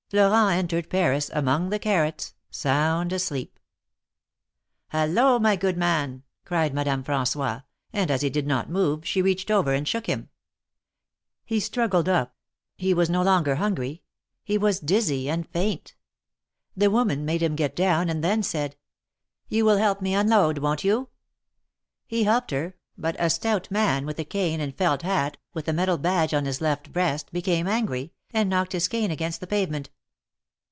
[0.13, 2.33] Florent entered Paris among the carrots—
[2.65, 3.57] sound asleep.
[4.91, 5.39] ''Hallo!
[5.39, 9.71] my good man,'' cried Madame Fran9ois, and as he did not move, she reached over
[9.73, 10.27] and shook him.
[11.45, 12.35] He struggled up—
[12.75, 14.01] he was no longer hungry—
[14.43, 15.95] he was dizzy and faint.
[16.75, 18.75] The woman made him get down, and then said:
[19.47, 21.07] "You will help me unload, won't you?"
[22.05, 25.69] He helped her, but a stout man, with a cane and a felt hat, with
[25.69, 29.47] a metal badge on his left breast, became angry, and knocked his cane against the
[29.47, 29.89] pavement.